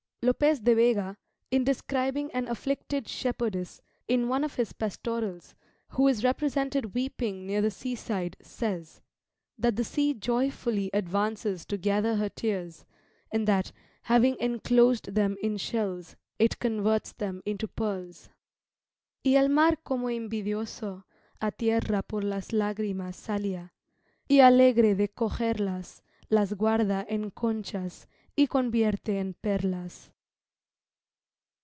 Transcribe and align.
Lopez 0.23 0.59
de 0.59 0.75
Vega, 0.75 1.17
in 1.49 1.63
describing 1.63 2.29
an 2.31 2.47
afflicted 2.47 3.07
shepherdess, 3.07 3.81
in 4.07 4.27
one 4.29 4.43
of 4.43 4.53
his 4.53 4.71
pastorals, 4.71 5.55
who 5.93 6.07
is 6.07 6.23
represented 6.23 6.93
weeping 6.93 7.47
near 7.47 7.59
the 7.59 7.71
sea 7.71 7.95
side, 7.95 8.37
says, 8.39 9.01
"That 9.57 9.77
the 9.77 9.83
sea 9.83 10.13
joyfully 10.13 10.91
advances 10.93 11.65
to 11.65 11.75
gather 11.79 12.17
her 12.17 12.29
tears; 12.29 12.85
and 13.31 13.47
that, 13.47 13.71
having 14.03 14.37
enclosed 14.39 15.15
them 15.15 15.37
in 15.41 15.57
shells, 15.57 16.15
it 16.37 16.59
converts 16.59 17.13
them 17.13 17.41
into 17.43 17.67
pearls." 17.67 18.29
"Y 19.25 19.33
el 19.33 19.49
mar 19.49 19.75
como 19.77 20.05
imbidioso 20.09 21.03
A 21.41 21.49
tierra 21.51 22.03
por 22.03 22.21
las 22.21 22.49
lagrimas 22.49 23.15
salia, 23.15 23.71
Y 24.29 24.35
alegre 24.39 24.93
de 24.93 25.07
cogerlas 25.07 26.03
Las 26.29 26.53
guarda 26.53 27.03
en 27.09 27.31
conchas, 27.31 28.07
y 28.37 28.47
convierte 28.47 29.19
en 29.19 29.33
perlas." 29.33 30.09